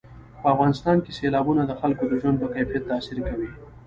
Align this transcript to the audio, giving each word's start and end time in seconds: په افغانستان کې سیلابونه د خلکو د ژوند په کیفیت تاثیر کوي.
په 0.41 0.47
افغانستان 0.53 0.97
کې 1.03 1.11
سیلابونه 1.19 1.61
د 1.65 1.71
خلکو 1.81 2.03
د 2.07 2.13
ژوند 2.21 2.37
په 2.41 2.47
کیفیت 2.55 2.83
تاثیر 2.91 3.17
کوي. 3.27 3.49